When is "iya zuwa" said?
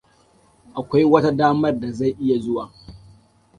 2.19-2.69